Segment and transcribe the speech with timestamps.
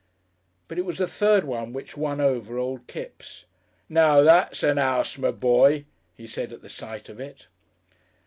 [0.67, 3.45] But it was the third one which won over old Kipps.
[3.87, 5.85] "Now that's a 'ouse, my boy,"
[6.15, 7.45] he said at the sight of it.